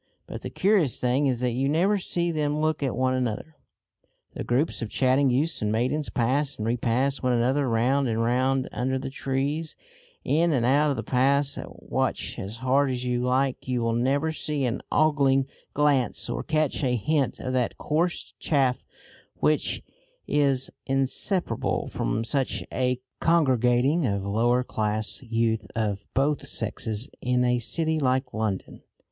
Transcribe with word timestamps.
But 0.25 0.41
the 0.41 0.49
curious 0.49 0.99
thing 0.99 1.27
is 1.27 1.41
that 1.41 1.51
you 1.51 1.69
never 1.69 1.99
see 1.99 2.31
them 2.31 2.55
look 2.59 2.81
at 2.81 2.95
one 2.95 3.13
another. 3.13 3.57
The 4.33 4.43
groups 4.43 4.81
of 4.81 4.89
chatting 4.89 5.29
youths 5.29 5.61
and 5.61 5.71
maidens 5.71 6.09
pass 6.09 6.57
and 6.57 6.65
repass 6.65 7.21
one 7.21 7.33
another 7.33 7.69
round 7.69 8.07
and 8.07 8.19
round 8.23 8.67
under 8.71 8.97
the 8.97 9.11
trees, 9.11 9.75
in 10.23 10.53
and 10.53 10.65
out 10.65 10.89
of 10.89 10.95
the 10.95 11.03
paths, 11.03 11.55
and 11.55 11.67
watch 11.69 12.39
as 12.39 12.57
hard 12.65 12.89
as 12.89 13.05
you 13.05 13.21
like 13.21 13.67
you 13.67 13.83
will 13.83 13.93
never 13.93 14.31
see 14.31 14.65
an 14.65 14.81
ogling 14.91 15.45
glance 15.75 16.27
or 16.31 16.41
catch 16.41 16.83
a 16.83 16.95
hint 16.95 17.39
of 17.39 17.53
that 17.53 17.77
coarse 17.77 18.33
chaff 18.39 18.87
which 19.35 19.83
is 20.25 20.71
inseparable 20.87 21.87
from 21.89 22.23
such 22.25 22.63
a 22.73 22.99
congregating 23.19 24.07
of 24.07 24.25
lower 24.25 24.63
class 24.63 25.21
youth 25.21 25.67
of 25.75 26.07
both 26.15 26.47
sexes 26.47 27.07
in 27.21 27.43
a 27.45 27.59
city 27.59 27.99
like 27.99 28.33
London. 28.33 28.81